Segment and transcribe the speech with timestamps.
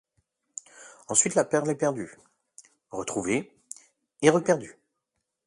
[1.09, 2.17] Ensuite la perle est perdue,
[2.89, 3.53] retrouvée
[4.23, 4.79] et reperdue.